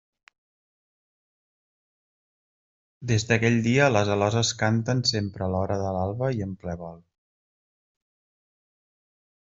»Des 3.13 3.27
d'aquell 3.31 3.59
dia 3.69 3.91
les 3.93 4.11
aloses 4.15 4.55
canten 4.65 5.05
sempre 5.13 5.47
a 5.49 5.53
l'hora 5.57 5.79
de 5.85 5.95
l'alba 5.99 6.33
i 6.39 6.45
en 6.51 6.59
ple 6.65 6.79
vol. 6.85 6.99